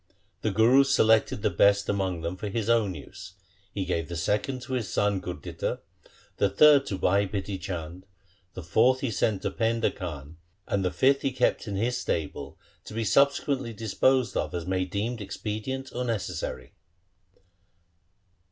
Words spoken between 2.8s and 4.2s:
use. He gave the